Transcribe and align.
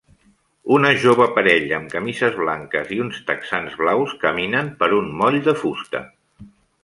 Una 0.77 0.89
jove 1.01 1.27
parella 1.35 1.75
amb 1.77 1.91
camises 1.91 2.39
blanques 2.45 2.89
i 2.97 2.97
uns 3.05 3.19
texans 3.29 3.77
blaus 3.83 4.17
caminant 4.25 4.73
per 4.83 4.91
un 5.03 5.15
moll 5.23 5.41
de 5.51 5.57
fusta. 5.63 6.05